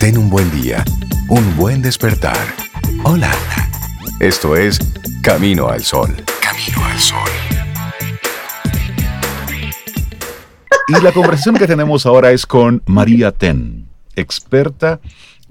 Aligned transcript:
Ten 0.00 0.16
un 0.16 0.30
buen 0.30 0.50
día, 0.50 0.82
un 1.28 1.56
buen 1.58 1.82
despertar. 1.82 2.38
Hola. 3.04 3.30
Esto 4.18 4.56
es 4.56 4.78
Camino 5.22 5.68
al 5.68 5.82
Sol. 5.84 6.16
Camino 6.40 6.86
al 6.86 6.98
Sol. 6.98 7.28
Y 10.88 11.02
la 11.02 11.12
conversación 11.12 11.54
que 11.56 11.66
tenemos 11.66 12.06
ahora 12.06 12.32
es 12.32 12.46
con 12.46 12.82
María 12.86 13.30
Ten, 13.30 13.88
experta 14.16 15.00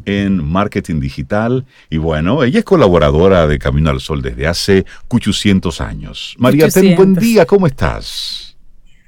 en 0.05 0.43
marketing 0.43 0.99
digital 0.99 1.67
y 1.91 1.97
bueno, 1.97 2.43
ella 2.43 2.57
es 2.57 2.65
colaboradora 2.65 3.45
de 3.45 3.59
Camino 3.59 3.91
al 3.91 3.99
Sol 3.99 4.23
desde 4.23 4.47
hace 4.47 4.83
800 5.09 5.79
años. 5.79 6.35
María 6.39 6.69
Ten, 6.69 6.95
buen 6.95 7.13
día, 7.13 7.45
¿cómo 7.45 7.67
estás? 7.67 8.57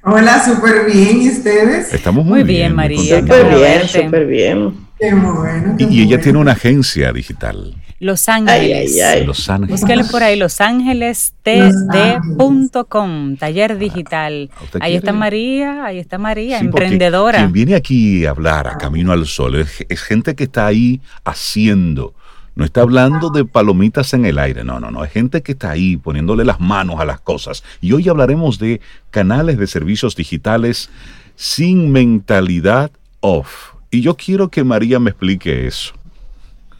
Hola, 0.03 0.43
súper 0.45 0.85
bien, 0.85 1.19
¿y 1.23 1.29
ustedes? 1.29 1.91
Estamos 1.91 2.25
muy, 2.25 2.43
muy 2.43 2.43
bien, 2.43 2.75
María. 2.75 3.21
Súper 3.21 3.55
bien, 3.55 3.87
súper 3.87 4.27
bien. 4.27 4.90
Qué 5.01 5.13
bueno. 5.15 5.75
y, 5.79 6.03
ella 6.03 6.21
tiene 6.21 6.37
una 6.37 6.51
agencia 6.51 7.11
digital. 7.11 7.73
Los 7.99 8.29
Ángeles. 8.29 8.95
Los 9.25 9.49
Ángeles. 9.49 9.81
Búsquenle 9.81 10.03
por 10.05 10.21
ahí, 10.21 10.37
losángelestd.com, 10.37 13.37
taller 13.37 13.79
digital. 13.79 14.51
Ah, 14.75 14.79
ahí 14.81 14.95
está 14.95 15.11
María, 15.11 15.85
ahí 15.85 15.97
está 15.97 16.19
María, 16.19 16.59
emprendedora. 16.59 17.39
Quien 17.39 17.51
viene 17.51 17.73
aquí 17.73 18.27
a 18.27 18.31
hablar 18.31 18.67
a 18.67 18.77
Camino 18.77 19.11
al 19.11 19.25
Sol 19.25 19.55
es, 19.55 20.01
gente 20.01 20.35
que 20.35 20.43
está 20.43 20.67
ahí 20.67 21.01
haciendo. 21.23 22.13
No 22.53 22.63
está 22.63 22.81
hablando 22.81 23.31
de 23.31 23.43
palomitas 23.43 24.13
en 24.13 24.25
el 24.25 24.37
aire, 24.37 24.63
no, 24.63 24.79
no, 24.79 24.91
no. 24.91 25.03
Es 25.03 25.11
gente 25.11 25.41
que 25.41 25.53
está 25.53 25.71
ahí 25.71 25.97
poniéndole 25.97 26.45
las 26.45 26.59
manos 26.59 26.99
a 26.99 27.05
las 27.05 27.21
cosas. 27.21 27.63
Y 27.81 27.93
hoy 27.93 28.07
hablaremos 28.07 28.59
de 28.59 28.81
canales 29.09 29.57
de 29.57 29.65
servicios 29.65 30.15
digitales 30.15 30.91
sin 31.35 31.91
mentalidad 31.91 32.91
off. 33.19 33.70
Y 33.91 34.01
yo 34.01 34.15
quiero 34.15 34.49
que 34.49 34.63
María 34.63 34.99
me 34.99 35.09
explique 35.09 35.67
eso 35.67 35.93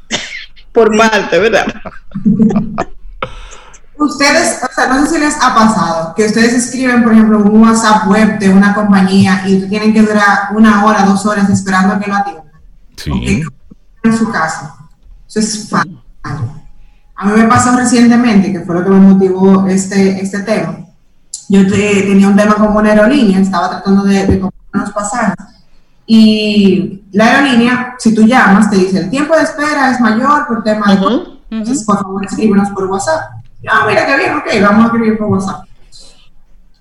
por 0.72 0.96
parte, 0.98 1.38
¿verdad? 1.38 1.68
Ustedes, 3.98 4.60
o 4.64 4.74
sea, 4.74 4.88
no 4.88 5.06
sé 5.06 5.10
si 5.12 5.20
les 5.20 5.36
ha 5.36 5.54
pasado 5.54 6.16
que 6.16 6.26
ustedes 6.26 6.54
escriben, 6.54 7.04
por 7.04 7.12
ejemplo, 7.12 7.40
un 7.40 7.62
WhatsApp 7.62 8.08
web 8.08 8.40
de 8.40 8.50
una 8.50 8.74
compañía 8.74 9.44
y 9.46 9.68
tienen 9.68 9.94
que 9.94 10.02
durar 10.02 10.56
una 10.56 10.86
hora, 10.86 11.04
dos 11.04 11.26
horas 11.26 11.50
esperando 11.50 11.94
a 11.94 12.00
que 12.00 12.10
lo 12.10 12.16
atiendan. 12.16 12.46
Sí. 12.96 13.44
En 14.04 14.18
su 14.18 14.32
casa. 14.32 14.76
Eso 15.28 15.40
es 15.40 15.70
fácil. 15.70 16.00
A 16.24 17.26
mí 17.26 17.42
me 17.42 17.48
pasó 17.48 17.76
recientemente, 17.76 18.52
que 18.52 18.62
fue 18.62 18.74
lo 18.74 18.84
que 18.84 18.90
me 18.90 19.00
motivó 19.00 19.68
este, 19.68 20.22
este 20.22 20.40
tema. 20.40 20.80
Yo 21.50 21.68
tenía 21.68 22.28
un 22.28 22.36
tema 22.36 22.56
con 22.56 22.76
una 22.76 22.90
aerolínea, 22.90 23.40
estaba 23.40 23.70
tratando 23.70 24.04
de, 24.04 24.26
de 24.26 24.40
comprar 24.40 24.62
unos 24.74 24.92
pasajes 24.92 25.61
y 26.06 27.04
la 27.12 27.26
aerolínea, 27.26 27.96
si 28.00 28.14
tú 28.14 28.24
llamas, 28.24 28.70
te 28.70 28.78
dice 28.78 29.00
el 29.00 29.10
tiempo 29.10 29.36
de 29.36 29.44
espera 29.44 29.92
es 29.92 30.00
mayor 30.00 30.48
por 30.48 30.64
tema 30.64 30.96
de... 30.96 31.42
Entonces, 31.50 31.84
por 31.84 32.02
favor, 32.02 32.26
escríbenos 32.26 32.70
por 32.70 32.86
WhatsApp. 32.86 33.32
Ah, 33.68 33.86
mira 33.88 34.06
qué 34.06 34.18
bien, 34.18 34.38
ok, 34.38 34.46
vamos 34.62 34.84
a 34.84 34.88
escribir 34.88 35.18
por 35.18 35.28
WhatsApp. 35.28 35.66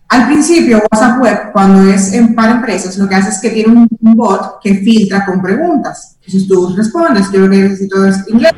Al 0.09 0.27
principio, 0.27 0.83
WhatsApp 0.91 1.21
Web, 1.21 1.53
cuando 1.53 1.89
es 1.89 2.13
en, 2.13 2.35
para 2.35 2.53
empresas, 2.53 2.97
lo 2.97 3.09
que 3.09 3.15
hace 3.15 3.31
es 3.31 3.41
que 3.41 3.51
tiene 3.51 3.73
un, 3.73 3.89
bot 4.17 4.61
que 4.61 4.75
filtra 4.77 5.25
con 5.25 5.41
preguntas. 5.41 6.17
Entonces 6.21 6.49
tú 6.49 6.75
respondes, 6.77 7.31
yo 7.31 7.41
lo 7.41 7.51
que 7.51 7.57
necesito 7.59 8.05
es 8.07 8.27
inglés, 8.29 8.53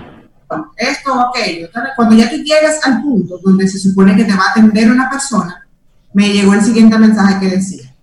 esto, 0.77 1.21
aquello. 1.21 1.69
Cuando 1.97 2.15
ya 2.15 2.31
tú 2.31 2.37
llegas 2.37 2.81
al 2.85 3.03
punto 3.03 3.39
donde 3.43 3.69
se 3.69 3.79
supone 3.79 4.17
que 4.17 4.25
te 4.25 4.35
va 4.35 4.45
a 4.45 4.51
atender 4.51 4.91
una 4.91 5.11
persona, 5.11 5.67
me 6.15 6.31
llegó 6.31 6.55
el 6.55 6.63
siguiente 6.63 6.99
mensaje 6.99 7.41
que 7.41 7.57
decía, 7.57 7.95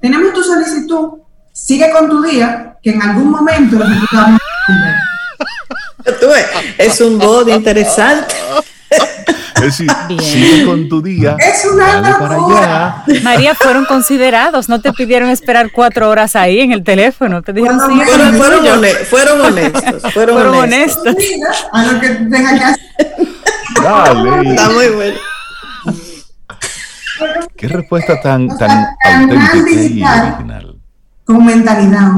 tenemos 0.00 0.32
tu 0.32 0.42
solicitud 0.42 1.20
sigue 1.52 1.90
con 1.90 2.08
tu 2.08 2.22
día, 2.22 2.76
que 2.82 2.90
en 2.90 3.02
algún 3.02 3.30
momento 3.30 3.78
Es 6.78 7.00
un 7.00 7.18
bot 7.18 7.48
interesante. 7.48 8.34
Es 9.56 9.62
decir, 9.62 9.90
sigue 10.20 10.64
con 10.64 10.88
tu 10.88 11.02
día. 11.02 11.36
Es 11.38 11.66
una 11.66 12.18
para 12.18 12.34
allá. 12.36 13.04
María, 13.22 13.54
fueron 13.54 13.84
considerados, 13.84 14.68
no 14.70 14.80
te 14.80 14.92
pidieron 14.92 15.28
esperar 15.28 15.70
cuatro 15.70 16.08
horas 16.08 16.34
ahí 16.34 16.60
en 16.60 16.72
el 16.72 16.82
teléfono. 16.82 17.42
Te 17.42 17.52
dijeron, 17.52 17.78
sí, 17.78 18.00
fueron, 18.00 18.34
fueron, 18.36 18.66
honestos, 18.66 19.08
fueron 19.08 19.40
honestos. 19.42 20.12
Fueron, 20.14 20.54
honestos. 20.54 21.14
A 21.72 21.84
lo 21.84 22.00
que 22.00 22.08
tenga 22.08 22.58
que 22.58 22.64
hacer. 22.64 22.86
Dale. 23.82 24.50
Está 24.50 24.70
muy 24.70 24.88
bueno. 24.88 25.18
Qué 27.56 27.68
respuesta 27.68 28.18
tan, 28.22 28.48
tan 28.56 28.70
auténtica 29.04 29.66
y 29.66 30.02
original 30.02 30.79
con 31.34 31.44
mentalidad 31.44 32.12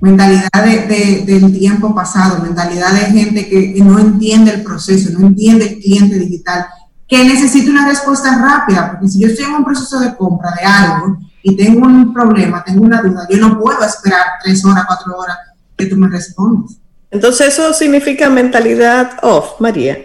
mentalidad 0.00 0.64
de, 0.64 1.24
del 1.26 1.52
tiempo 1.58 1.94
pasado, 1.94 2.42
mentalidad 2.42 2.92
de 2.92 3.00
gente 3.00 3.48
que, 3.48 3.74
no 3.82 3.98
entiende 3.98 4.52
el 4.52 4.62
proceso, 4.62 5.10
no 5.18 5.26
entiende 5.26 5.66
el 5.66 5.78
cliente 5.80 6.18
digital, 6.18 6.66
que 7.08 7.24
necesita 7.24 7.70
una 7.70 7.88
respuesta 7.88 8.38
rápida, 8.38 8.92
porque 8.92 9.08
si 9.08 9.20
yo 9.20 9.28
estoy 9.28 9.46
en 9.46 9.54
un 9.54 9.64
proceso 9.64 9.98
de 10.00 10.16
compra 10.16 10.54
de 10.58 10.64
algo 10.64 11.18
y 11.42 11.56
tengo 11.56 11.86
un 11.86 12.12
problema, 12.12 12.62
tengo 12.64 12.84
una 12.84 13.02
duda, 13.02 13.26
yo 13.28 13.38
no 13.38 13.58
puedo 13.58 13.82
esperar 13.84 14.24
tres 14.42 14.64
horas, 14.64 14.84
cuatro 14.86 15.16
horas 15.16 15.36
que 15.76 15.86
tú 15.86 15.96
me 15.96 16.08
respondas. 16.08 16.76
Entonces 17.10 17.48
eso 17.48 17.72
significa 17.72 18.30
mentalidad 18.30 19.18
off, 19.22 19.60
María. 19.60 19.98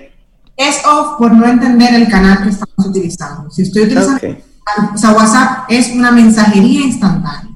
Es 0.58 0.78
off 0.86 1.18
por 1.20 1.32
no 1.34 1.46
entender 1.46 1.94
el 1.94 2.08
canal 2.08 2.42
que 2.42 2.50
estamos 2.50 2.88
utilizando. 2.88 3.52
Si 3.52 3.62
estoy 3.62 3.84
utilizando, 3.84 4.38
o 4.94 4.98
sea, 4.98 5.12
WhatsApp 5.12 5.66
es 5.70 5.92
una 5.92 6.12
mensajería 6.12 6.86
instantánea. 6.86 7.55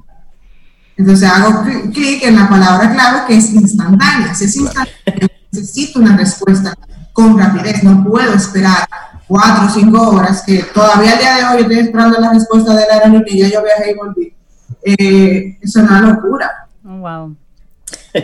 Entonces 1.00 1.30
hago 1.30 1.62
clic 1.94 2.22
en 2.24 2.36
la 2.36 2.46
palabra 2.46 2.92
clave 2.92 3.20
que 3.26 3.38
es 3.38 3.54
instantánea. 3.54 4.34
Si 4.34 4.44
es 4.44 4.54
instantánea, 4.54 5.28
necesito 5.50 5.98
una 5.98 6.14
respuesta 6.14 6.74
con 7.14 7.38
rapidez. 7.38 7.82
No 7.82 8.04
puedo 8.04 8.34
esperar 8.34 8.86
cuatro 9.26 9.64
o 9.64 9.70
cinco 9.70 10.10
horas, 10.10 10.42
que 10.42 10.62
todavía 10.62 11.12
al 11.12 11.18
día 11.18 11.36
de 11.36 11.44
hoy 11.46 11.62
estoy 11.62 11.78
esperando 11.78 12.20
la 12.20 12.34
respuesta 12.34 12.74
de 12.74 12.86
la 12.86 12.94
aerolínea 12.96 13.32
y 13.32 13.38
ya 13.38 13.48
yo 13.48 13.64
viajé 13.64 13.92
y 13.92 13.94
volví. 13.94 14.34
Eh, 14.82 15.58
eso 15.62 15.80
es 15.80 15.88
una 15.88 16.02
locura. 16.02 16.68
Oh, 16.84 16.98
wow. 16.98 17.36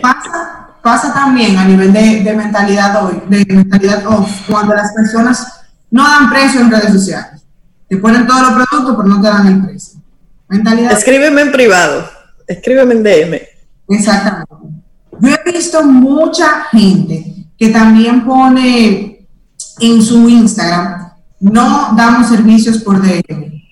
Pasa, 0.03 0.69
pasa 0.82 1.14
también 1.14 1.56
a 1.56 1.64
nivel 1.64 1.94
de, 1.94 2.22
de 2.25 2.37
mentalidad 2.37 3.03
hoy, 3.03 3.22
de 3.26 3.54
mentalidad 3.54 4.06
off, 4.06 4.50
cuando 4.50 4.75
las 4.75 4.93
personas 4.93 5.62
no 5.91 6.03
dan 6.03 6.28
precio 6.28 6.60
en 6.60 6.70
redes 6.70 6.93
sociales. 6.93 7.41
Te 7.88 7.97
ponen 7.97 8.26
todos 8.26 8.43
los 8.43 8.53
productos, 8.53 8.97
pero 8.98 9.08
no 9.08 9.22
te 9.22 9.28
dan 9.28 9.47
el 9.47 9.64
precio. 9.64 9.98
Mentalidad. 10.48 10.93
Escríbeme 10.93 11.41
en 11.41 11.53
privado 11.53 12.16
escríbeme 12.47 12.95
en 12.95 13.03
DM. 13.03 13.41
Exactamente. 13.89 14.55
Yo 15.21 15.31
he 15.31 15.53
visto 15.53 15.83
mucha 15.84 16.65
gente 16.71 17.49
que 17.59 17.69
también 17.71 18.25
pone 18.25 19.27
en 19.81 20.03
su 20.03 20.29
Instagram, 20.29 21.12
no 21.41 21.95
damos 21.97 22.29
servicios 22.29 22.79
por 22.79 23.01
DM. 23.01 23.62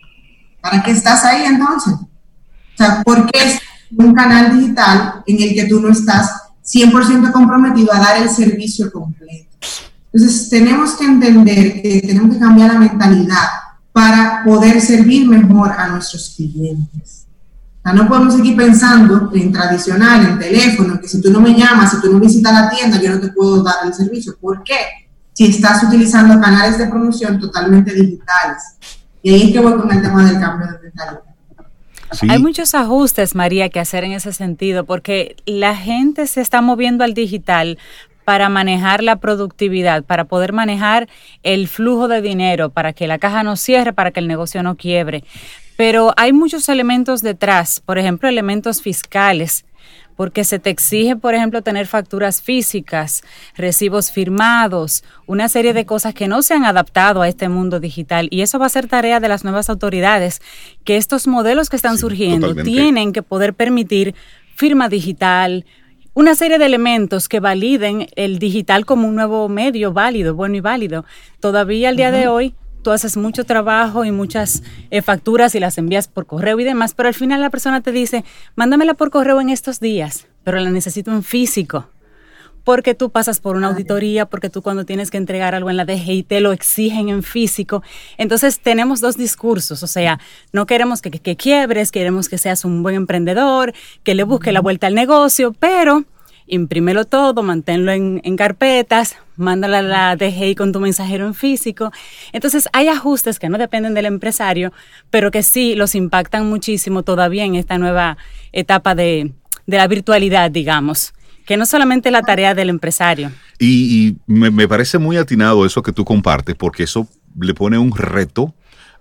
¿Para 0.61 0.83
qué 0.83 0.93
estás 0.93 1.25
ahí 1.25 1.45
entonces? 1.45 1.95
O 1.95 2.77
sea, 2.77 3.03
porque 3.05 3.39
es 3.39 3.61
un 3.97 4.15
canal 4.15 4.59
digital 4.59 5.23
en 5.27 5.43
el 5.43 5.55
que 5.55 5.65
tú 5.65 5.81
no 5.81 5.91
estás 5.91 6.31
100% 6.65 7.31
comprometido 7.33 7.93
a 7.93 7.99
dar 7.99 8.23
el 8.23 8.31
servicio 8.31 8.91
completo. 8.91 9.51
Entonces, 10.13 10.49
tenemos 10.49 10.93
que 10.93 11.05
entender 11.05 11.83
que 11.83 12.03
tenemos 12.07 12.35
que 12.35 12.41
cambiar 12.41 12.73
la 12.73 12.79
mentalidad 12.79 13.49
para 13.93 14.43
poder 14.45 14.81
servir 14.81 15.29
mejor 15.29 15.73
a 15.73 15.89
nuestros 15.89 16.35
clientes 16.37 17.24
no 17.93 18.09
podemos 18.09 18.35
seguir 18.35 18.57
pensando 18.57 19.31
en 19.35 19.53
tradicional, 19.53 20.25
en 20.25 20.39
teléfono, 20.39 20.99
que 20.99 21.07
si 21.07 21.21
tú 21.21 21.31
no 21.31 21.41
me 21.41 21.55
llamas, 21.55 21.91
si 21.91 22.01
tú 22.01 22.11
no 22.11 22.19
visitas 22.19 22.53
la 22.53 22.71
tienda, 22.71 23.01
yo 23.01 23.11
no 23.11 23.21
te 23.21 23.29
puedo 23.29 23.63
dar 23.63 23.77
el 23.85 23.93
servicio. 23.93 24.37
¿Por 24.41 24.63
qué? 24.63 24.79
Si 25.35 25.47
estás 25.47 25.83
utilizando 25.83 26.41
canales 26.41 26.79
de 26.79 26.87
promoción 26.87 27.39
totalmente 27.39 27.93
digitales. 27.93 28.63
Y 29.23 29.35
ahí 29.35 29.43
es 29.49 29.53
que 29.53 29.61
voy 29.61 29.75
con 29.75 29.91
el 29.93 30.01
tema 30.01 30.25
del 30.25 30.41
cambio 30.41 30.67
de 30.67 30.79
mentalidad. 30.83 31.21
Hay 32.29 32.39
muchos 32.39 32.75
ajustes, 32.75 33.35
María, 33.35 33.69
que 33.69 33.81
hacer 33.81 34.05
en 34.05 34.13
ese 34.13 34.33
sentido, 34.33 34.85
porque 34.85 35.37
la 35.47 35.77
gente 35.77 36.27
se 36.27 36.41
está 36.41 36.61
moviendo 36.61 37.05
al 37.05 37.13
digital 37.13 37.79
para 38.25 38.49
manejar 38.49 39.03
la 39.03 39.17
productividad, 39.17 40.05
para 40.05 40.25
poder 40.25 40.53
manejar 40.53 41.09
el 41.43 41.69
flujo 41.69 42.09
de 42.09 42.23
dinero, 42.23 42.71
para 42.71 42.93
que 42.93 43.07
la 43.07 43.19
caja 43.19 43.43
no 43.43 43.57
cierre, 43.57 43.93
para 43.93 44.11
que 44.11 44.21
el 44.21 44.29
negocio 44.29 44.63
no 44.63 44.77
quiebre. 44.77 45.25
Pero 45.77 46.13
hay 46.17 46.33
muchos 46.33 46.69
elementos 46.69 47.21
detrás, 47.21 47.81
por 47.81 47.99
ejemplo, 47.99 48.29
elementos 48.29 48.81
fiscales, 48.81 49.65
porque 50.17 50.45
se 50.45 50.59
te 50.59 50.71
exige, 50.71 51.17
por 51.17 51.35
ejemplo, 51.35 51.63
tener 51.63 51.87
facturas 51.87 52.41
físicas, 52.41 53.23
recibos 53.57 54.13
firmados, 54.13 55.03
una 55.27 55.49
serie 55.49 55.73
de 55.73 55.87
cosas 55.87 56.15
que 56.15 56.29
no 56.29 56.43
se 56.43 56.55
han 56.55 56.65
adaptado 56.65 57.23
a 57.23 57.29
este 57.29 57.49
mundo 57.49 57.81
digital. 57.81 58.29
Y 58.31 58.43
eso 58.43 58.59
va 58.59 58.67
a 58.67 58.71
ser 58.71 58.87
tarea 58.87 59.19
de 59.19 59.29
las 59.29 59.43
nuevas 59.43 59.69
autoridades, 59.69 60.41
que 60.85 60.97
estos 60.97 61.27
modelos 61.27 61.69
que 61.69 61.77
están 61.77 61.99
surgiendo 61.99 62.55
tienen 62.55 63.13
que 63.13 63.23
poder 63.23 63.55
permitir 63.55 64.15
firma 64.55 64.89
digital, 64.89 65.65
una 66.17 66.37
serie 66.37 66.59
de 66.59 66.67
elementos 66.67 67.29
que 67.29 67.41
validen 67.41 68.07
el 68.15 68.39
digital 68.39 68.87
como 68.87 69.09
un 69.09 69.17
nuevo 69.17 69.49
medio 69.49 69.93
válido, 69.93 70.37
bueno 70.37 70.57
y 70.57 70.61
válido. 70.61 71.05
Todavía 71.41 71.89
al 71.89 71.97
día 71.97 72.13
de 72.13 72.29
hoy 72.29 72.55
tú 72.85 72.93
haces 72.93 73.17
mucho 73.17 73.43
trabajo 73.43 74.05
y 74.05 74.13
muchas 74.13 74.63
eh, 74.93 75.03
facturas 75.03 75.57
y 75.57 75.61
las 75.61 75.77
envías 75.79 76.07
por 76.07 76.27
correo 76.27 76.61
y 76.61 76.65
demás, 76.65 76.95
pero 76.95 77.09
al 77.09 77.15
final 77.15 77.41
la 77.41 77.51
persona 77.51 77.81
te 77.81 77.91
dice, 77.91 78.25
mándamela 78.55 78.95
por 78.95 79.11
correo 79.11 79.41
en 79.41 79.51
estos 79.51 79.81
días. 79.81 80.29
pero 80.45 80.61
la 80.61 80.71
necesito 80.71 81.11
en 81.11 81.25
físico 81.25 81.89
porque 82.65 82.95
tú 82.95 83.11
pasas 83.11 83.41
por 83.41 83.57
una 83.57 83.69
auditoría, 83.69 84.27
porque 84.27 84.51
tú 84.51 84.63
cuando 84.63 84.85
tienes 84.85 85.11
que 85.11 85.19
entregar 85.19 85.55
algo 85.55 85.71
en 85.71 85.77
la 85.77 85.85
DGI 85.85 86.23
te 86.25 86.41
lo 86.41 86.53
exigen 86.53 87.11
en 87.11 87.23
físico. 87.23 87.83
Entonces 88.17 88.59
tenemos 88.59 89.01
dos 89.01 89.17
discursos, 89.17 89.83
o 89.83 89.87
sea, 89.87 90.19
no 90.53 90.67
queremos 90.67 91.03
que, 91.03 91.37
quiebres, 91.37 91.93
queremos 91.93 92.29
que 92.29 92.39
seas 92.39 92.65
un 92.65 92.83
buen 92.83 92.97
emprendedor, 92.97 93.75
que 94.03 94.15
le 94.15 94.25
busque 94.25 94.51
la 94.51 94.61
vuelta 94.61 94.87
al 94.87 94.95
negocio, 94.95 95.53
pero 95.53 96.05
imprímelo 96.47 97.05
todo, 97.05 97.43
manténlo 97.43 97.93
en, 97.93 98.37
carpetas, 98.37 99.17
mándala 99.37 99.79
a 99.79 99.83
la 99.83 100.17
DGI 100.17 100.55
con 100.55 100.73
tu 100.73 100.81
mensajero 100.81 101.27
en 101.27 101.35
físico. 101.35 101.91
Entonces 102.33 102.69
hay 102.73 102.89
ajustes 102.89 103.39
que 103.39 103.49
no 103.49 103.59
dependen 103.59 103.95
del 103.95 104.07
empresario, 104.07 104.73
pero 105.11 105.31
que 105.31 105.43
sí 105.43 105.75
los 105.75 105.95
impactan 105.95 106.47
muchísimo 106.47 107.03
todavía 107.03 107.45
en 107.45 107.55
esta 107.55 107.79
nueva 107.79 108.19
etapa 108.53 108.95
de, 108.95 109.33
la 109.67 109.87
virtualidad, 109.87 110.51
digamos 110.51 111.15
que 111.47 111.59
no 111.59 111.67
solamente 111.67 112.11
la 112.11 112.23
tarea 112.23 112.55
del 112.55 112.71
empresario. 112.71 113.31
Y, 113.59 114.17
me, 114.27 114.67
parece 114.67 114.97
muy 114.97 115.19
atinado 115.19 115.67
eso 115.67 115.83
que 115.83 115.93
tú 115.93 116.03
compartes, 116.03 116.55
porque 116.55 116.85
eso 116.85 117.07
le 117.39 117.53
pone 117.53 117.77
un 117.77 117.95
reto 117.95 118.55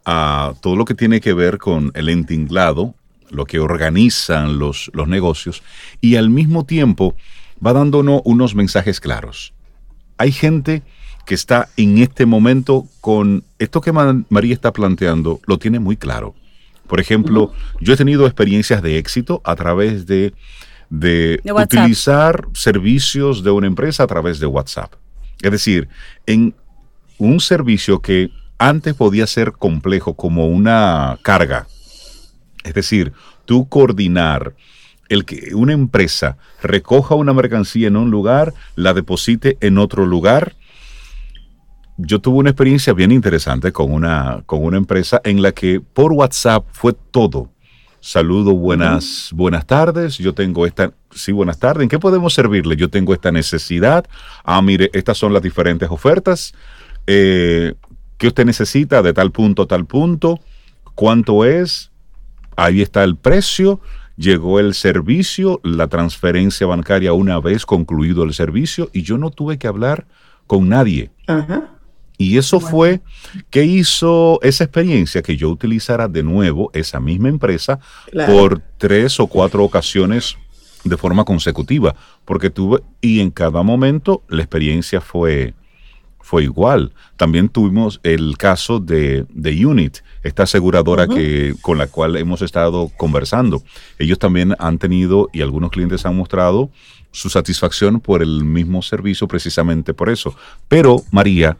a 0.04 0.54
todo 0.62 0.76
lo 0.76 0.84
que 0.84 0.94
tiene 0.94 1.22
que 1.22 1.34
ver 1.34 1.58
con 1.58 1.92
el 1.96 2.10
entinglado, 2.10 2.96
lo 3.34 3.46
que 3.46 3.60
organizan 3.60 4.60
los, 4.60 4.90
los 4.94 5.08
negocios, 5.08 5.64
y 6.02 6.16
al 6.16 6.30
mismo 6.30 6.66
tiempo 6.66 7.16
va 7.66 7.74
dándonos 7.74 8.22
unos 8.26 8.56
mensajes 8.56 9.00
claros. 9.00 9.54
Hay 10.18 10.32
gente 10.32 10.84
que 11.26 11.36
está 11.36 11.70
en 11.78 11.98
este 11.98 12.26
momento 12.26 12.86
con 13.02 13.44
esto 13.60 13.82
que 13.82 13.92
María 13.92 14.54
está 14.54 14.74
planteando, 14.74 15.40
lo 15.46 15.58
tiene 15.58 15.80
muy 15.80 15.98
claro. 15.98 16.36
Por 16.88 17.00
ejemplo, 17.00 17.54
yo 17.80 17.94
he 17.94 17.98
tenido 17.98 18.26
experiencias 18.26 18.82
de 18.82 18.98
éxito 18.98 19.42
a 19.46 19.56
través 19.56 20.06
de 20.06 20.34
de, 20.94 21.42
utilizar 21.44 22.48
servicios 22.54 23.44
de 23.44 23.50
una 23.50 23.66
empresa 23.66 24.04
a 24.04 24.08
través 24.08 24.40
de 24.40 24.46
WhatsApp. 24.46 24.94
Es 25.42 25.52
decir, 25.52 25.90
en 26.28 26.54
un 27.18 27.40
servicio 27.40 28.00
que 28.00 28.30
antes 28.60 28.94
podía 28.94 29.26
ser 29.26 29.54
complejo 29.54 30.14
como 30.14 30.48
una 30.48 31.18
carga, 31.24 31.68
es 32.64 32.74
decir, 32.74 33.14
tú 33.46 33.68
coordinar 33.68 34.54
el 35.10 35.26
que 35.26 35.54
una 35.54 35.74
empresa 35.74 36.38
recoja 36.62 37.16
una 37.16 37.34
mercancía 37.34 37.88
en 37.88 37.98
un 37.98 38.10
lugar, 38.10 38.54
la 38.76 38.94
deposite 38.94 39.58
en 39.62 39.78
otro 39.78 40.06
lugar. 40.06 40.56
Yo 41.98 42.20
tuve 42.20 42.38
una 42.40 42.50
experiencia 42.50 42.94
bien 42.94 43.12
interesante 43.12 43.72
con 43.72 43.92
una, 43.92 44.42
con 44.46 44.64
una 44.64 44.78
empresa 44.78 45.22
en 45.24 45.42
la 45.42 45.52
que 45.52 45.80
por 45.80 46.14
WhatsApp 46.14 46.66
fue 46.72 46.94
todo. 46.94 47.52
Saludo, 48.00 48.54
buenas, 48.54 49.30
buenas 49.34 49.66
tardes. 49.66 50.18
Yo 50.18 50.34
tengo 50.34 50.66
esta, 50.66 50.92
sí, 51.12 51.32
buenas 51.32 51.58
tardes. 51.58 51.84
¿En 51.84 51.90
qué 51.90 52.00
podemos 52.00 52.34
servirle? 52.34 52.76
Yo 52.76 52.90
tengo 52.90 53.14
esta 53.14 53.32
necesidad. 53.32 54.06
Ah, 54.44 54.62
mire, 54.62 54.90
estas 54.92 55.18
son 55.18 55.32
las 55.32 55.42
diferentes 55.42 55.90
ofertas. 55.90 56.54
Eh, 57.08 57.76
¿Qué 58.18 58.28
usted 58.28 58.46
necesita 58.46 59.02
de 59.02 59.14
tal 59.14 59.32
punto 59.32 59.62
a 59.62 59.68
tal 59.68 59.86
punto? 59.86 60.42
¿Cuánto 60.96 61.46
es? 61.46 61.93
Ahí 62.56 62.82
está 62.82 63.04
el 63.04 63.16
precio. 63.16 63.80
Llegó 64.16 64.60
el 64.60 64.76
servicio, 64.76 65.60
la 65.64 65.88
transferencia 65.88 66.68
bancaria 66.68 67.14
una 67.14 67.40
vez 67.40 67.66
concluido 67.66 68.24
el 68.24 68.34
servicio 68.34 68.90
y 68.94 69.02
yo 69.02 69.18
no 69.18 69.32
tuve 69.32 69.58
que 69.58 69.68
hablar 69.68 70.06
con 70.46 70.70
nadie. 70.70 71.12
Ajá. 71.26 71.74
Y 72.18 72.38
eso 72.38 72.60
fue 72.60 73.02
que 73.50 73.66
hizo 73.66 74.40
esa 74.44 74.66
experiencia 74.66 75.24
que 75.24 75.36
yo 75.36 75.50
utilizara 75.50 76.08
de 76.08 76.22
nuevo 76.22 76.70
esa 76.74 77.00
misma 77.00 77.30
empresa 77.30 77.80
por 78.28 78.62
tres 78.78 79.20
o 79.20 79.28
cuatro 79.28 79.64
ocasiones 79.64 80.38
de 80.84 80.98
forma 80.98 81.24
consecutiva, 81.24 81.96
porque 82.26 82.50
tuve, 82.50 82.82
y 83.02 83.20
en 83.20 83.32
cada 83.32 83.64
momento 83.64 84.24
la 84.28 84.42
experiencia 84.42 85.02
fue, 85.02 85.54
fue 86.24 86.44
igual. 86.44 86.94
También 87.18 87.50
tuvimos 87.50 88.00
el 88.02 88.38
caso 88.38 88.80
de, 88.80 89.26
de 89.30 89.66
Unit, 89.66 89.98
esta 90.24 90.44
aseguradora 90.44 91.08
que, 91.08 91.54
con 91.62 91.78
la 91.78 91.88
cual 91.88 92.16
hemos 92.16 92.42
estado 92.42 92.90
conversando. 92.98 93.62
Ellos 94.00 94.18
también 94.18 94.56
han 94.58 94.80
tenido, 94.80 95.30
y 95.34 95.42
algunos 95.42 95.70
clientes 95.70 96.06
han 96.06 96.16
mostrado, 96.16 96.72
su 97.12 97.30
satisfacción 97.30 98.00
por 98.00 98.24
el 98.24 98.44
mismo 98.44 98.82
servicio 98.82 99.28
precisamente 99.28 99.94
por 99.94 100.10
eso. 100.10 100.36
Pero, 100.68 101.04
María, 101.12 101.58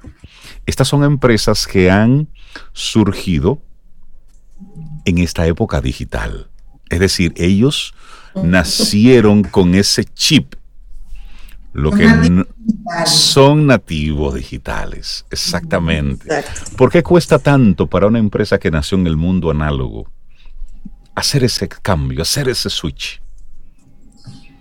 estas 0.66 0.88
son 0.88 1.04
empresas 1.04 1.68
que 1.68 1.92
han 1.92 2.30
surgido 2.72 3.62
en 5.06 5.18
esta 5.18 5.46
época 5.46 5.82
digital. 5.82 6.50
Es 6.90 7.00
decir, 7.00 7.34
ellos 7.36 7.94
nacieron 8.36 9.44
con 9.44 9.76
ese 9.76 10.06
chip. 10.06 10.56
Lo 11.74 11.92
que 11.92 12.08
son 13.06 13.66
nativos 13.68 14.36
digitales, 14.36 15.26
exactamente. 15.32 16.44
¿Por 16.78 16.92
qué 16.92 17.02
cuesta 17.02 17.40
tanto 17.40 17.88
para 17.88 18.08
una 18.08 18.20
empresa 18.20 18.60
que 18.60 18.70
nació 18.70 18.98
en 18.98 19.08
el 19.08 19.18
mundo 19.18 19.50
análogo 19.50 20.08
hacer 21.16 21.44
ese 21.44 21.68
cambio, 21.68 22.22
hacer 22.22 22.50
ese 22.50 22.70
switch? 22.70 23.24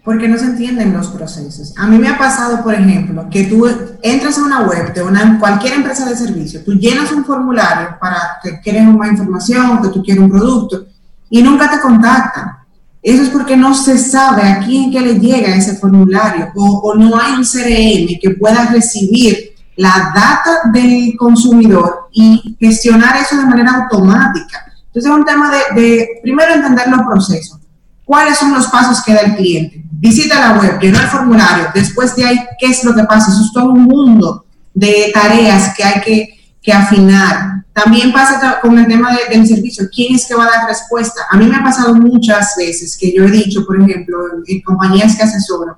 porque 0.05 0.26
no 0.26 0.37
se 0.37 0.47
entienden 0.47 0.93
los 0.93 1.09
procesos. 1.09 1.75
A 1.79 1.87
mí 1.87 1.99
me 1.99 2.09
ha 2.09 2.19
pasado, 2.19 2.62
por 2.62 2.75
ejemplo, 2.75 3.29
que 3.31 3.44
tú 3.44 3.69
entras 4.03 4.37
a 4.37 4.43
una 4.43 4.62
web 4.62 4.93
de 4.93 5.03
una, 5.03 5.38
cualquier 5.38 5.75
empresa 5.75 6.09
de 6.09 6.17
servicio, 6.17 6.64
tú 6.64 6.73
llenas 6.73 7.12
un 7.12 7.25
formulario 7.25 7.97
para 8.00 8.38
que 8.43 8.61
quieres 8.61 8.85
más 8.85 9.11
información, 9.11 9.81
que 9.81 9.88
tú 9.91 10.03
quieres 10.03 10.25
un 10.25 10.31
producto, 10.31 10.87
y 11.31 11.43
nunca 11.43 11.70
te 11.70 11.81
contactan. 11.81 12.62
Eso 13.02 13.22
es 13.25 13.31
porque 13.31 13.56
no 13.56 13.75
se 13.75 13.99
sabe 13.99 14.43
a 14.43 14.60
quién 14.60 14.93
que 14.93 15.00
le 15.00 15.19
llega 15.19 15.56
ese 15.56 15.76
formulario 15.76 16.52
o, 16.54 16.94
no 16.94 17.19
hay 17.20 17.32
un 17.32 17.44
CRM 17.44 18.20
que 18.20 18.37
pueda 18.38 18.66
recibir 18.66 19.54
la 19.76 20.12
data 20.14 20.70
del 20.72 21.14
consumidor 21.19 22.08
y 22.12 22.56
gestionar 22.60 23.16
eso 23.16 23.37
de 23.37 23.46
manera 23.46 23.72
automática. 23.82 24.66
Entonces 24.87 25.10
es 25.10 25.16
un 25.19 25.25
tema 25.25 25.50
de, 25.50 25.81
de 25.81 26.08
primero 26.22 26.54
entender 26.54 26.88
los 26.88 27.02
procesos. 27.02 27.58
¿Cuáles 28.04 28.38
son 28.38 28.52
los 28.52 28.66
pasos 28.69 29.02
que 29.02 29.14
da 29.14 29.20
el 29.20 29.37
cliente? 29.37 29.82
visita 30.02 30.40
la 30.40 30.58
web, 30.58 30.81
llena 30.81 31.00
el 31.02 31.08
formulario, 31.08 31.69
después 31.72 32.16
de 32.16 32.25
ahí, 32.25 32.37
¿qué 32.58 32.66
es 32.66 32.82
lo 32.82 32.93
que 32.93 33.04
pasa? 33.04 33.31
Eso 33.31 33.40
es 33.40 33.52
todo 33.52 33.70
un 33.70 33.84
mundo 33.84 34.44
de 34.75 35.12
tareas 35.14 35.76
que 35.76 35.84
hay 35.84 36.00
que, 36.00 36.42
afinar. 36.70 37.64
También 37.73 38.12
pasa 38.12 38.61
con 38.61 38.79
el 38.79 38.87
tema 38.87 39.17
del 39.31 39.47
servicio, 39.47 39.88
¿quién 39.93 40.14
es 40.14 40.26
que 40.26 40.35
va 40.35 40.44
a 40.44 40.50
dar 40.50 40.69
respuesta? 40.69 41.23
A 41.31 41.38
mí 41.38 41.47
me 41.47 41.56
ha 41.56 41.64
pasado 41.64 41.94
muchas 41.94 42.55
veces 42.56 42.97
que 43.00 43.12
yo 43.14 43.25
he 43.25 43.31
dicho, 43.31 43.64
por 43.67 43.81
ejemplo, 43.81 44.19
en, 44.47 44.61
compañías 44.61 45.17
que 45.17 45.23
asesoran, 45.23 45.76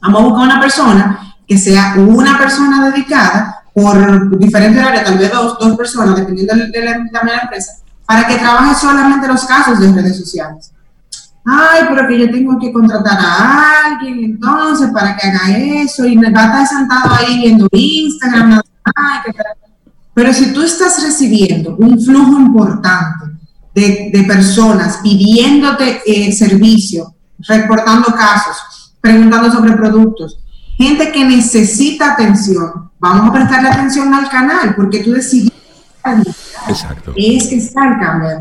vamos 0.00 0.20
a 0.20 0.24
buscar 0.24 0.44
una 0.44 0.60
persona 0.60 1.36
que 1.46 1.58
sea 1.58 1.94
una 1.96 2.38
persona 2.38 2.90
dedicada 2.90 3.64
por 3.74 4.38
diferentes 4.38 4.82
áreas, 4.82 5.04
tal 5.04 5.18
vez 5.18 5.32
dos, 5.32 5.58
dos 5.58 5.76
personas, 5.76 6.16
dependiendo 6.16 6.54
de 6.54 6.70
de 6.70 6.84
la 6.84 7.40
empresa, 7.42 7.72
para 8.06 8.26
que 8.26 8.36
trabaje 8.36 8.74
solamente 8.80 9.26
los 9.26 9.44
casos 9.44 9.80
de 9.80 9.92
redes 9.92 10.16
sociales 10.16 10.70
ay, 11.46 11.84
pero 11.88 12.08
que 12.08 12.18
yo 12.18 12.30
tengo 12.30 12.58
que 12.58 12.72
contratar 12.72 13.18
a 13.18 13.86
alguien 13.86 14.18
entonces 14.24 14.90
para 14.90 15.16
que 15.16 15.28
haga 15.28 15.56
eso 15.56 16.04
y 16.04 16.16
me 16.16 16.30
va 16.30 16.42
a 16.42 16.46
estar 16.46 16.66
sentado 16.66 17.14
ahí 17.14 17.38
viendo 17.38 17.68
Instagram. 17.70 18.60
Pero 20.16 20.32
si 20.32 20.54
tú 20.54 20.62
estás 20.62 21.02
recibiendo 21.02 21.76
un 21.76 22.02
flujo 22.02 22.40
importante 22.40 23.26
de, 23.74 24.24
personas 24.26 25.00
pidiéndote 25.02 26.00
eh, 26.06 26.32
servicio, 26.32 27.14
reportando 27.40 28.06
casos, 28.06 28.94
preguntando 28.98 29.52
sobre 29.52 29.74
productos, 29.74 30.42
gente 30.78 31.12
que 31.12 31.22
necesita 31.22 32.14
atención, 32.14 32.90
vamos 32.98 33.28
a 33.28 33.32
prestarle 33.34 33.68
atención 33.68 34.14
al 34.14 34.30
canal 34.30 34.74
porque 34.74 35.00
tú 35.00 35.12
decides. 35.12 35.52
Exacto. 36.66 37.12
Es 37.14 37.48
que 37.48 37.56
está 37.56 37.86
el 37.86 37.98
cambio 38.00 38.28
de 38.30 38.36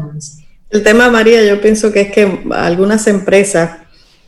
el 0.70 0.82
tema, 0.82 1.10
María, 1.10 1.44
yo 1.46 1.60
pienso 1.60 1.92
que 1.92 2.02
es 2.02 2.12
que 2.14 2.48
algunas 2.52 3.06
empresas 3.08 3.72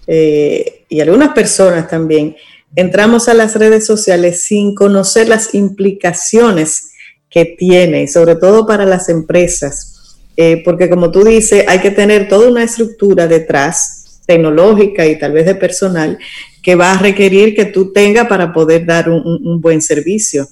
eh, 0.06 0.84
y 0.90 1.00
algunas 1.00 1.30
personas 1.30 1.88
también 1.88 2.36
entramos 2.76 3.30
a 3.30 3.34
las 3.34 3.56
redes 3.56 3.86
sociales 3.86 4.44
sin 4.44 4.76
conocer 4.76 5.30
las 5.30 5.54
implicaciones 5.54 6.92
que 7.30 7.46
tiene, 7.58 8.08
sobre 8.08 8.36
todo 8.36 8.66
para 8.66 8.86
las 8.86 9.10
empresas, 9.10 10.18
eh, 10.38 10.62
porque 10.64 10.90
como 10.90 11.12
tú 11.12 11.24
dices, 11.24 11.66
hay 11.68 11.80
que 11.80 11.92
tener 11.92 12.28
toda 12.28 12.50
una 12.50 12.64
estructura 12.64 13.28
detrás, 13.28 14.22
tecnológica 14.26 15.06
y 15.06 15.18
tal 15.18 15.32
vez 15.32 15.46
de 15.46 15.56
personal, 15.56 16.18
que 16.62 16.76
va 16.76 16.92
a 16.92 16.98
requerir 16.98 17.56
que 17.56 17.66
tú 17.66 17.92
tengas 17.92 18.28
para 18.28 18.54
poder 18.54 18.86
dar 18.86 19.10
un, 19.10 19.62
buen 19.62 19.82
servicio. 19.82 20.48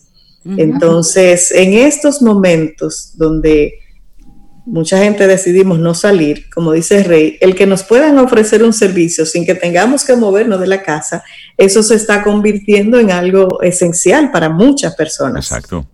Entonces, 0.58 1.52
en 1.52 1.74
estos 1.74 2.22
momentos 2.22 3.14
donde 3.16 3.80
mucha 4.66 4.98
gente 5.00 5.28
decidimos 5.28 5.80
no 5.80 5.94
salir, 5.94 6.50
como 6.50 6.72
dice 6.72 7.04
Rey, 7.04 7.38
el 7.42 7.56
que 7.56 7.66
nos 7.66 7.84
puedan 7.84 8.18
ofrecer 8.18 8.64
un 8.64 8.74
servicio 8.74 9.26
sin 9.26 9.46
que 9.46 9.56
tengamos 9.56 10.04
que 10.04 10.16
movernos 10.16 10.60
de 10.60 10.68
la 10.68 10.84
casa, 10.84 11.24
eso 11.58 11.84
se 11.84 11.96
está 11.96 12.24
convirtiendo 12.24 13.00
en 13.00 13.12
algo 13.12 13.62
esencial 13.62 14.32
para 14.32 14.50
muchas 14.50 14.96
personas. 14.96 15.46
Exacto. 15.46 15.88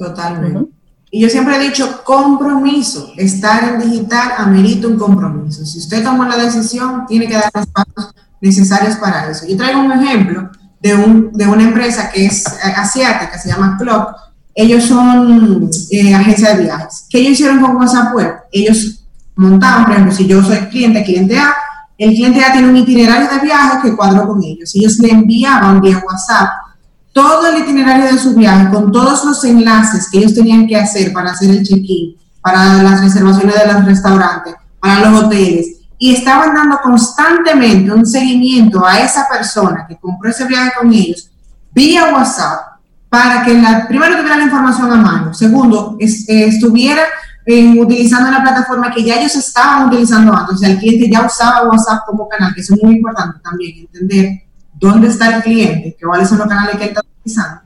Totalmente. 0.00 0.72
Y 1.10 1.20
yo 1.20 1.28
siempre 1.28 1.56
he 1.56 1.58
dicho, 1.58 2.02
compromiso, 2.04 3.12
estar 3.18 3.64
en 3.64 3.80
digital 3.80 4.32
amerita 4.38 4.88
un 4.88 4.96
compromiso. 4.96 5.66
Si 5.66 5.78
usted 5.78 6.02
toma 6.02 6.26
la 6.26 6.42
decisión, 6.42 7.04
tiene 7.06 7.26
que 7.26 7.34
dar 7.34 7.50
los 7.52 7.66
pasos 7.66 8.14
necesarios 8.40 8.96
para 8.96 9.28
eso. 9.30 9.46
Yo 9.46 9.58
traigo 9.58 9.80
un 9.80 9.92
ejemplo 9.92 10.48
de, 10.80 10.94
un, 10.94 11.32
de 11.34 11.46
una 11.46 11.64
empresa 11.64 12.10
que 12.10 12.24
es 12.26 12.46
eh, 12.46 12.72
asiática, 12.74 13.38
se 13.38 13.50
llama 13.50 13.76
Clock. 13.78 14.14
Ellos 14.54 14.84
son 14.84 15.68
eh, 15.90 16.14
agencia 16.14 16.54
de 16.54 16.62
viajes. 16.62 17.04
¿Qué 17.10 17.18
ellos 17.18 17.32
hicieron 17.32 17.60
con 17.60 17.76
WhatsApp 17.76 18.14
Web? 18.14 18.34
Ellos 18.52 19.04
montaban, 19.36 19.84
por 19.84 19.92
ejemplo, 19.92 20.14
si 20.14 20.26
yo 20.26 20.42
soy 20.42 20.58
cliente, 20.68 21.04
cliente 21.04 21.38
A, 21.38 21.54
el 21.98 22.10
cliente 22.10 22.42
A 22.42 22.52
tiene 22.52 22.68
un 22.68 22.76
itinerario 22.76 23.28
de 23.28 23.40
viaje 23.40 23.78
que 23.82 23.96
cuadro 23.96 24.26
con 24.26 24.42
ellos. 24.42 24.74
Ellos 24.74 24.98
le 25.00 25.10
enviaban 25.10 25.82
vía 25.82 26.02
WhatsApp 26.06 26.69
todo 27.12 27.46
el 27.48 27.62
itinerario 27.62 28.06
de 28.06 28.18
su 28.18 28.34
viaje 28.34 28.70
con 28.70 28.92
todos 28.92 29.24
los 29.24 29.44
enlaces 29.44 30.08
que 30.10 30.18
ellos 30.18 30.34
tenían 30.34 30.66
que 30.66 30.76
hacer 30.76 31.12
para 31.12 31.32
hacer 31.32 31.50
el 31.50 31.62
check-in, 31.62 32.16
para 32.40 32.82
las 32.82 33.00
reservaciones 33.00 33.54
de 33.54 33.72
los 33.72 33.84
restaurantes, 33.84 34.54
para 34.80 35.10
los 35.10 35.24
hoteles. 35.24 35.78
Y 35.98 36.14
estaban 36.14 36.54
dando 36.54 36.78
constantemente 36.82 37.92
un 37.92 38.06
seguimiento 38.06 38.86
a 38.86 39.00
esa 39.00 39.28
persona 39.28 39.86
que 39.88 39.96
compró 39.96 40.30
ese 40.30 40.46
viaje 40.46 40.72
con 40.78 40.92
ellos 40.92 41.30
vía 41.72 42.12
WhatsApp 42.12 42.80
para 43.08 43.44
que 43.44 43.54
la, 43.54 43.86
primero 43.88 44.16
tuviera 44.16 44.36
la 44.36 44.44
información 44.44 44.92
a 44.92 44.96
mano, 44.96 45.34
segundo, 45.34 45.96
eh, 45.98 46.06
estuviera 46.46 47.02
eh, 47.44 47.78
utilizando 47.78 48.28
una 48.28 48.42
plataforma 48.42 48.92
que 48.92 49.02
ya 49.02 49.16
ellos 49.16 49.34
estaban 49.34 49.88
utilizando 49.88 50.32
antes, 50.32 50.54
o 50.54 50.58
sea, 50.58 50.70
el 50.70 50.78
cliente 50.78 51.10
ya 51.10 51.26
usaba 51.26 51.68
WhatsApp 51.68 52.04
como 52.06 52.28
canal, 52.28 52.54
que 52.54 52.60
eso 52.60 52.74
es 52.74 52.82
muy 52.82 52.96
importante 52.96 53.40
también, 53.42 53.78
entender 53.80 54.42
dónde 54.80 55.08
está 55.08 55.36
el 55.36 55.42
cliente, 55.42 55.96
que 55.98 56.06
cuáles 56.06 56.28
son 56.28 56.38
los 56.38 56.48
canales 56.48 56.76
que 56.76 56.86
está 56.86 57.02
utilizando. 57.02 57.60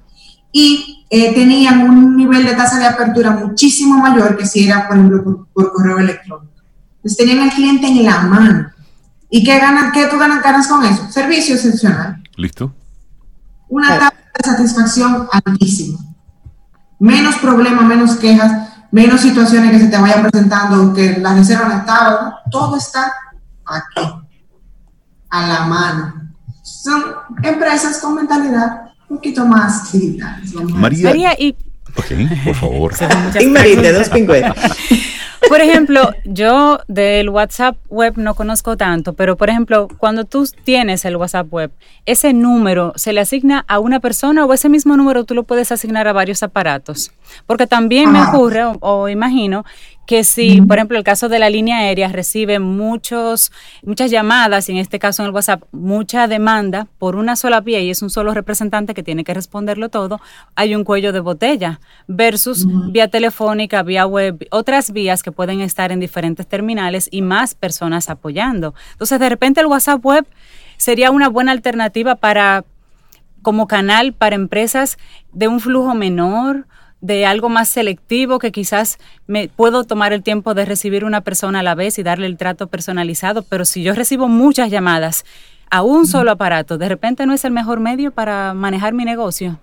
Y 0.52 1.06
eh, 1.08 1.32
tenían 1.34 1.88
un 1.88 2.16
nivel 2.16 2.44
de 2.44 2.54
tasa 2.54 2.78
de 2.78 2.86
apertura 2.86 3.30
muchísimo 3.30 3.98
mayor 3.98 4.36
que 4.36 4.46
si 4.46 4.66
era, 4.66 4.86
por 4.86 4.96
ejemplo, 4.96 5.48
por, 5.52 5.72
correo 5.72 5.98
electrónico. 5.98 6.52
Entonces 6.96 7.16
tenían 7.16 7.40
al 7.40 7.54
cliente 7.54 7.86
en 7.86 8.04
la 8.04 8.20
mano. 8.22 8.70
¿Y 9.30 9.44
qué, 9.44 9.58
ganas, 9.58 9.92
qué 9.92 10.06
tú 10.06 10.18
ganas, 10.18 10.42
ganas 10.42 10.66
con 10.66 10.84
eso? 10.84 11.10
Servicio 11.10 11.54
excepcional. 11.54 12.22
Listo. 12.36 12.74
Una 13.68 13.98
tasa 13.98 14.14
de 14.36 14.50
satisfacción 14.50 15.28
altísima. 15.32 15.98
Menos 16.98 17.36
problemas, 17.36 17.84
menos 17.84 18.16
quejas, 18.16 18.70
menos 18.90 19.20
situaciones 19.20 19.72
que 19.72 19.80
se 19.80 19.88
te 19.88 19.98
vayan 19.98 20.22
presentando, 20.22 20.94
que 20.94 21.18
la 21.18 21.34
reserva 21.34 21.68
no 21.68 21.78
estaba, 21.78 22.36
todo 22.50 22.76
está 22.76 23.12
aquí, 23.66 24.08
a 25.30 25.46
la 25.48 25.66
mano 25.66 26.23
son 26.64 27.02
empresas 27.42 27.98
con 27.98 28.14
mentalidad 28.14 28.92
un 29.08 29.18
poquito 29.18 29.44
más 29.44 29.92
digital. 29.92 30.42
María, 30.74 31.34
y... 31.38 31.54
por 32.44 32.54
favor. 32.54 32.94
Por 35.48 35.60
ejemplo, 35.60 36.10
yo 36.24 36.80
del 36.88 37.28
WhatsApp 37.28 37.76
web 37.88 38.14
no 38.16 38.34
conozco 38.34 38.76
tanto, 38.76 39.12
pero 39.12 39.36
por 39.36 39.50
ejemplo, 39.50 39.88
cuando 39.98 40.24
tú 40.24 40.48
tienes 40.64 41.04
el 41.04 41.16
WhatsApp 41.16 41.52
web, 41.52 41.70
¿ese 42.06 42.32
número 42.32 42.92
se 42.96 43.12
le 43.12 43.20
asigna 43.20 43.64
a 43.68 43.78
una 43.78 44.00
persona 44.00 44.44
o 44.44 44.52
ese 44.52 44.68
mismo 44.68 44.96
número 44.96 45.24
tú 45.24 45.34
lo 45.34 45.42
puedes 45.42 45.70
asignar 45.70 46.08
a 46.08 46.12
varios 46.12 46.42
aparatos? 46.42 47.12
Porque 47.46 47.66
también 47.66 48.10
me 48.10 48.22
ocurre, 48.22 48.62
o 48.80 49.08
imagino, 49.08 49.64
que 50.06 50.24
si, 50.24 50.60
por 50.60 50.76
ejemplo, 50.76 50.98
el 50.98 51.04
caso 51.04 51.28
de 51.28 51.38
la 51.38 51.50
línea 51.50 51.78
aérea 51.78 52.08
recibe 52.08 52.58
muchos, 52.58 53.52
muchas 53.82 54.10
llamadas, 54.10 54.68
y 54.68 54.72
en 54.72 54.78
este 54.78 54.98
caso 54.98 55.22
en 55.22 55.28
el 55.28 55.34
WhatsApp, 55.34 55.62
mucha 55.72 56.26
demanda 56.26 56.86
por 56.98 57.16
una 57.16 57.36
sola 57.36 57.60
vía 57.60 57.80
y 57.80 57.90
es 57.90 58.02
un 58.02 58.10
solo 58.10 58.34
representante 58.34 58.94
que 58.94 59.02
tiene 59.02 59.24
que 59.24 59.34
responderlo 59.34 59.88
todo, 59.88 60.20
hay 60.54 60.74
un 60.74 60.84
cuello 60.84 61.12
de 61.12 61.20
botella 61.20 61.80
versus 62.06 62.66
vía 62.92 63.08
telefónica, 63.08 63.82
vía 63.82 64.06
web, 64.06 64.46
otras 64.50 64.92
vías 64.92 65.22
que 65.22 65.32
pueden 65.32 65.60
estar 65.60 65.92
en 65.92 66.00
diferentes 66.00 66.46
terminales 66.46 67.08
y 67.10 67.22
más 67.22 67.54
personas 67.54 68.10
apoyando. 68.10 68.74
Entonces, 68.92 69.18
de 69.18 69.28
repente 69.28 69.60
el 69.60 69.66
WhatsApp 69.66 70.04
web 70.04 70.26
sería 70.76 71.10
una 71.10 71.28
buena 71.28 71.52
alternativa 71.52 72.16
para 72.16 72.64
como 73.42 73.68
canal 73.68 74.12
para 74.12 74.34
empresas 74.34 74.98
de 75.32 75.48
un 75.48 75.60
flujo 75.60 75.94
menor 75.94 76.66
de 77.04 77.26
algo 77.26 77.50
más 77.50 77.68
selectivo 77.68 78.38
que 78.38 78.50
quizás 78.50 78.96
me 79.26 79.48
puedo 79.48 79.84
tomar 79.84 80.14
el 80.14 80.22
tiempo 80.22 80.54
de 80.54 80.64
recibir 80.64 81.04
una 81.04 81.20
persona 81.20 81.60
a 81.60 81.62
la 81.62 81.74
vez 81.74 81.98
y 81.98 82.02
darle 82.02 82.24
el 82.24 82.38
trato 82.38 82.68
personalizado, 82.68 83.42
pero 83.42 83.66
si 83.66 83.82
yo 83.82 83.92
recibo 83.92 84.26
muchas 84.26 84.70
llamadas 84.70 85.26
a 85.70 85.82
un 85.82 86.06
solo 86.06 86.30
aparato, 86.30 86.78
de 86.78 86.88
repente 86.88 87.26
no 87.26 87.34
es 87.34 87.44
el 87.44 87.52
mejor 87.52 87.78
medio 87.78 88.10
para 88.10 88.54
manejar 88.54 88.94
mi 88.94 89.04
negocio. 89.04 89.58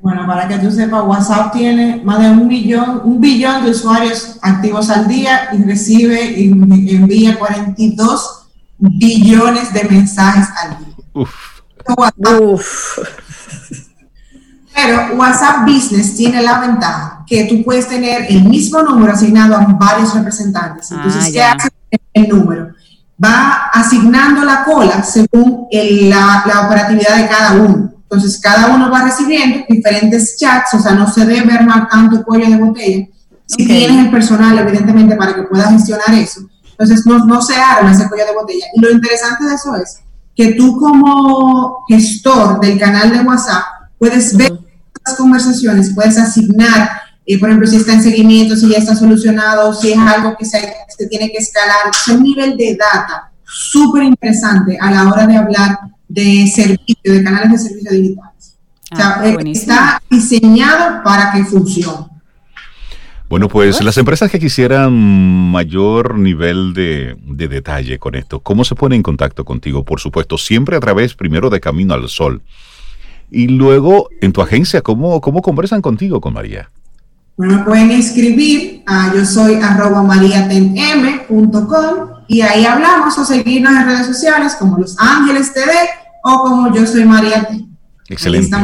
Bueno, 0.00 0.26
para 0.26 0.48
que 0.48 0.58
tú 0.58 0.68
sepas, 0.72 1.04
WhatsApp 1.04 1.52
tiene 1.52 2.02
más 2.04 2.18
de 2.18 2.30
un 2.30 2.48
millón, 2.48 3.00
un 3.04 3.20
billón 3.20 3.64
de 3.64 3.70
usuarios 3.70 4.36
activos 4.42 4.90
al 4.90 5.06
día 5.06 5.50
y 5.52 5.62
recibe 5.62 6.32
y 6.32 6.50
envía 6.50 7.38
42 7.38 8.48
billones 8.78 9.72
de 9.72 9.84
mensajes 9.84 10.48
al 10.64 10.78
día. 10.78 10.94
Uf. 11.14 11.30
Uf. 12.40 12.98
Pero 14.76 15.16
WhatsApp 15.16 15.66
Business 15.66 16.14
tiene 16.14 16.42
la 16.42 16.60
ventaja 16.60 17.24
que 17.26 17.44
tú 17.44 17.64
puedes 17.64 17.88
tener 17.88 18.26
el 18.28 18.44
mismo 18.44 18.82
número 18.82 19.14
asignado 19.14 19.56
a 19.56 19.64
varios 19.64 20.14
representantes. 20.14 20.90
Entonces, 20.90 21.24
ah, 21.24 21.30
¿qué 21.32 21.42
hace 21.42 21.68
el 22.12 22.28
número? 22.28 22.74
Va 23.22 23.70
asignando 23.72 24.44
la 24.44 24.64
cola 24.64 25.02
según 25.02 25.66
la, 25.72 26.66
operatividad 26.66 27.16
de 27.16 27.26
cada 27.26 27.52
uno. 27.54 27.90
Entonces, 28.02 28.38
cada 28.38 28.74
uno 28.74 28.90
va 28.90 29.04
recibiendo 29.04 29.64
diferentes 29.66 30.36
chats, 30.38 30.74
o 30.74 30.78
sea, 30.78 30.92
no 30.92 31.10
se 31.10 31.24
debe 31.24 31.54
armar 31.54 31.88
tanto 31.88 32.22
cuello 32.22 32.50
de 32.50 32.62
botella. 32.62 33.06
Si 33.46 33.66
tienes 33.66 34.04
el 34.04 34.10
personal, 34.10 34.58
evidentemente, 34.58 35.16
para 35.16 35.34
que 35.34 35.44
puedas 35.44 35.70
gestionar 35.70 36.12
eso. 36.12 36.42
Entonces, 36.72 37.06
no, 37.06 37.24
no 37.24 37.40
se 37.40 37.56
arma 37.56 37.92
ese 37.92 38.08
cuello 38.10 38.26
de 38.26 38.34
botella. 38.34 38.66
Y 38.74 38.80
lo 38.80 38.90
interesante 38.90 39.44
de 39.46 39.54
eso 39.54 39.74
es 39.76 40.00
que 40.36 40.52
tú 40.52 40.76
como 40.76 41.84
gestor 41.88 42.60
del 42.60 42.78
canal 42.78 43.10
de 43.10 43.20
WhatsApp 43.20 43.64
puedes 43.98 44.36
ver 44.36 44.65
conversaciones 45.16 45.92
puedes 45.94 46.18
asignar, 46.18 46.90
eh, 47.26 47.38
por 47.38 47.48
ejemplo, 47.48 47.68
si 47.68 47.76
está 47.76 47.92
en 47.92 48.02
seguimiento, 48.02 48.56
si 48.56 48.68
ya 48.68 48.78
está 48.78 48.94
solucionado, 48.94 49.72
si 49.74 49.92
es 49.92 49.98
algo 49.98 50.36
que 50.36 50.44
se, 50.44 50.58
tiene 51.08 51.30
que 51.30 51.38
escalar. 51.38 51.90
Es 51.90 52.08
un 52.08 52.22
nivel 52.22 52.56
de 52.56 52.76
data 52.76 53.30
súper 53.44 54.04
interesante 54.04 54.78
a 54.80 54.90
la 54.90 55.08
hora 55.08 55.26
de 55.26 55.36
hablar 55.36 55.78
de 56.08 56.46
servicio, 56.46 57.12
de 57.12 57.24
canales 57.24 57.52
de 57.52 57.58
servicio 57.58 57.90
digitales. 57.90 58.56
Ah, 58.92 59.22
eh, 59.24 59.36
está 59.46 60.00
diseñado 60.08 61.02
para 61.02 61.32
que 61.32 61.44
funcione. 61.44 62.06
Bueno, 63.28 63.48
pues 63.48 63.82
las 63.82 63.98
empresas 63.98 64.30
que 64.30 64.38
quisieran 64.38 64.92
mayor 65.50 66.16
nivel 66.16 66.74
de, 66.74 67.16
de, 67.26 67.48
detalle 67.48 67.98
con 67.98 68.14
esto, 68.14 68.38
¿cómo 68.38 68.64
se 68.64 68.76
pone 68.76 68.94
en 68.94 69.02
contacto 69.02 69.44
contigo? 69.44 69.84
Por 69.84 69.98
supuesto, 69.98 70.38
siempre 70.38 70.76
a 70.76 70.80
través 70.80 71.14
primero 71.14 71.50
de 71.50 71.58
Camino 71.58 71.94
al 71.94 72.08
Sol. 72.08 72.42
Y 73.30 73.48
luego, 73.48 74.08
en 74.20 74.32
tu 74.32 74.40
agencia, 74.40 74.82
¿cómo, 74.82 75.20
cómo 75.20 75.42
conversan 75.42 75.82
contigo 75.82 76.20
con 76.20 76.34
María? 76.34 76.70
Bueno, 77.36 77.64
pueden 77.64 77.90
escribir 77.90 78.84
a 78.86 79.12
yo 79.14 79.26
soy 79.26 79.56
arroba 79.56 80.02
mariatenm.com 80.02 82.10
y 82.28 82.40
ahí 82.40 82.64
hablamos 82.64 83.18
o 83.18 83.24
seguirnos 83.24 83.72
en 83.72 83.86
redes 83.86 84.06
sociales 84.06 84.56
como 84.58 84.78
Los 84.78 84.96
Ángeles 84.98 85.52
TV 85.52 85.70
o 86.22 86.38
como 86.40 86.74
yo 86.74 86.86
soy 86.86 87.04
María 87.04 87.46
Excelente. 88.08 88.56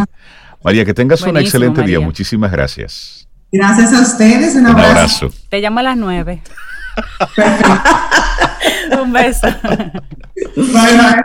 María, 0.63 0.85
que 0.85 0.95
tengas 0.95 1.21
un 1.23 1.37
excelente 1.37 1.83
día. 1.83 1.99
Muchísimas 2.01 2.53
gracias. 2.53 3.27
Gracias 3.51 3.93
a 3.93 4.01
ustedes. 4.01 4.55
Un 4.55 4.67
abrazo. 4.67 4.89
Un 4.89 4.97
abrazo. 4.97 5.33
Te 5.51 5.61
llamo 5.61 5.81
a 5.81 5.83
las 5.83 5.97
nueve. 5.97 6.41
un 9.03 9.13
beso. 9.13 9.49
Bye, 10.57 10.73
bye. 10.73 11.23